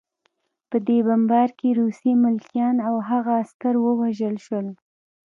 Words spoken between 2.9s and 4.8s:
هغه عسکر ووژل شول